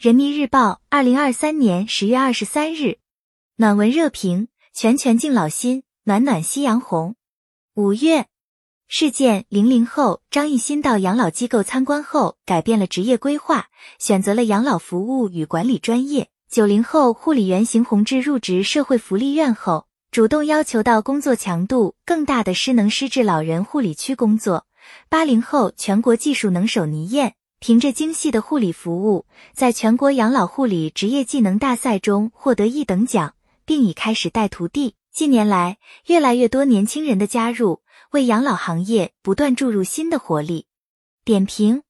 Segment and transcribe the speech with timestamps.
[0.00, 2.96] 人民日报，二零二三年十月二十三日，
[3.56, 7.16] 暖文热评：拳拳敬老心，暖暖夕阳红。
[7.74, 8.24] 五月，
[8.88, 13.66] 事件：零零后张艺兴到养老机构参观后，改变了职业规划，
[13.98, 16.30] 选择了养老服务与管理专业。
[16.48, 24.64] 九零后护理员邢宏志入职社会福利院后，主动要求到工作强度更大的失能失智老人护理区工作。
[25.10, 27.34] 八零后全国技术能手倪燕。
[27.60, 33.34] 凭着精细的护理服务，在全国养老护理职业技能大赛中获得一等奖，
[33.66, 34.94] 并已开始带徒弟。
[35.12, 37.82] 近年来，越来越多年轻人的加入，
[38.12, 40.68] 为养老行业不断注入新的活力。
[41.22, 41.82] 点评：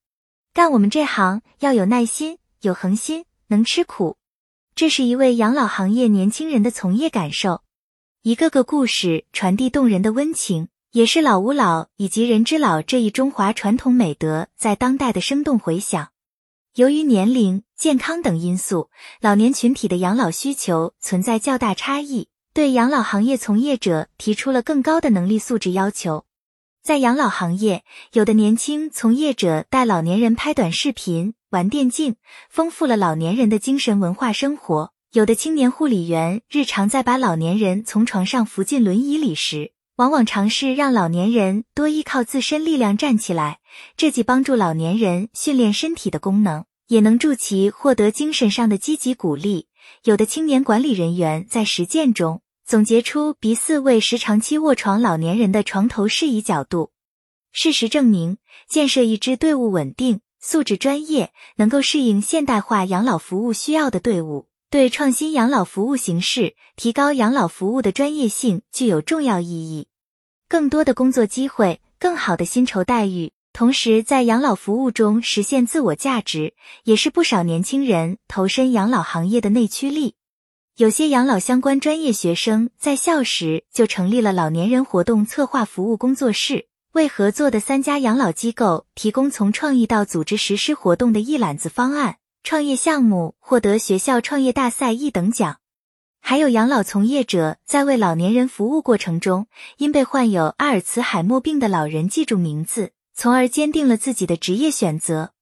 [0.53, 4.17] 干我们这行要有耐心、有恒心、能吃苦。
[4.75, 7.61] 这是一位养老行业年轻人的从业感受。
[8.23, 10.67] 一个个故事传递动人的温情。
[10.93, 16.09] 也是老吾老以及人之老这一中华传统美德在当代的生动回响。
[16.75, 18.89] 由于年龄、健康等因素，
[19.21, 26.25] 老年群体的养老需求存在较大差异，对养老行业从业者提出了更高的能力素质要求。
[26.83, 32.17] 在养老行业，有的年轻从业者带老年人拍短视频、玩电竞，
[32.49, 39.71] 丰富了老年人的精神文化生活；有的青年护理员日常在把老年人从床上扶进轮椅里时，
[40.01, 43.59] 往往尝试让老年人多依靠自身力量站起来，
[43.95, 49.67] 这既帮助老年人训练身体的功能，也能助其获得精神上的积极鼓励。
[50.05, 56.89] 有的青年管理人员在实践中总结出鼻饲喂时长期卧床老年人的床头适宜角度。
[57.51, 64.47] 事实证明，建设一支队伍稳定、素质专业、能够适应现代化养老服务需要的队伍。
[64.71, 69.89] 对创新养老服务形式、提高养老服务的专业性具有重要意义。
[70.51, 80.15] 更多的工作机会、更好的薪酬待遇，同时在养老服务中实现自我价值，也是不少年轻人投身养老行业的内驱力。
[80.75, 92.17] 有些养老相关专业学生在校时就成立了老年人活动策划服务工作室，为合作的三家养老机构提供从创意到组织实施活动的一揽子方案。
[92.43, 95.59] 创业项目获得学校创业大赛一等奖，
[96.21, 105.33] 还有养老从业者在为老年人服务过程中，因被患有阿尔茨海默病的老人记住名字，从而坚定了自己的职业选择。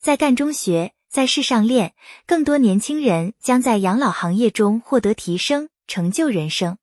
[0.00, 1.92] 在干中学，在世上练，
[2.26, 6.78] 更多年轻人将在养老行业中获得提升，成就人生。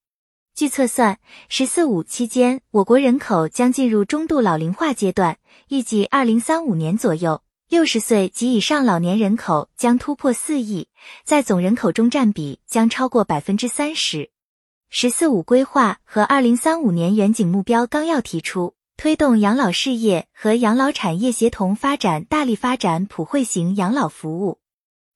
[0.54, 1.20] 据测算
[1.50, 5.38] ，“十四五”期间，我国人口将进入中度老龄化阶段，
[5.70, 7.42] 预计二零三五年左右。
[7.70, 10.88] 六十岁及以上老年人口将突破四亿，
[11.26, 14.32] 在总人口中占比将超过百分之三十。
[14.90, 24.60] “十四五”规划和二零三五年远景目标纲要提出，推动养老事业和养老产业协同发展，大力发展普惠型养老服务。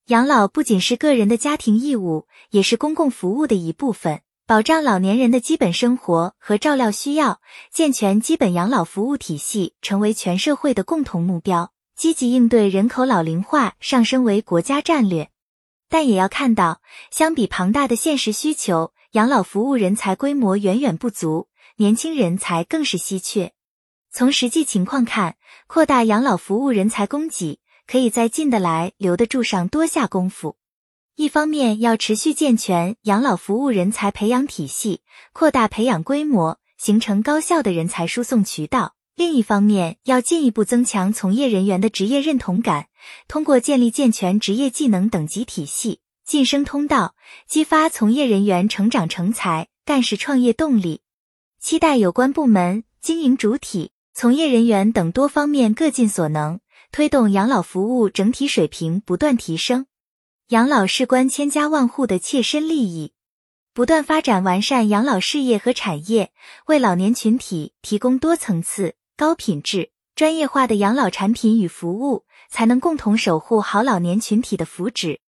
[0.08, 7.40] 养老不仅是个人的家庭义务，也是公共服务的一部分，保障老年人的基本生活和照料需要，
[7.72, 11.72] 健全基本养老服务体系，成为全社会的共同目标。
[11.96, 15.30] 积极应对人口老龄化上升为国家战略，
[15.88, 16.80] 但也要看到，
[17.10, 23.52] 相比庞大的现实需求，养老服务人才规模远远不足，年轻人才更是稀缺。
[24.10, 25.36] 从实际情况看，
[25.66, 30.56] 扩大养老服务人才供给，可以在进得来、留得住上多下功夫。
[31.16, 38.94] 一方面要持续健全养老服务人才培养体系，扩大培养规模，形成高效的人才输送渠道。
[39.14, 42.88] 另一方面，要进一步增强从业人员的职业认同感，
[43.28, 47.14] 通过建立健全职业技能等级体系、晋升通道，
[47.46, 51.02] 激发从业人员成长成才、干事创业动力。
[51.60, 59.86] 期待有关部门、经营主体、从业人员等多方面各尽所能，推动养老服务整体水平不断提升。
[60.48, 63.12] 养老事关千家万户的切身利益。
[63.74, 66.30] 不断发展完善养老事业和产业，
[66.66, 68.96] 为老年群体提供多层次。
[69.22, 75.20] 高品质、专业化的养老产品与服务，才能共同守护好老年群体的福祉。